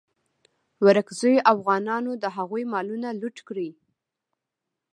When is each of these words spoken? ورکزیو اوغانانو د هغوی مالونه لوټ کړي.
ورکزیو 0.85 1.43
اوغانانو 1.51 2.11
د 2.23 2.25
هغوی 2.35 2.63
مالونه 2.73 3.09
لوټ 3.21 3.37
کړي. 3.47 3.69